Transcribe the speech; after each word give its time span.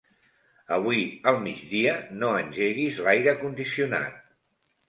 Avui 0.77 1.03
al 1.33 1.37
migdia 1.43 1.93
no 2.23 2.31
engeguis 2.39 2.99
l'aire 3.05 3.37
condicionat. 3.45 4.21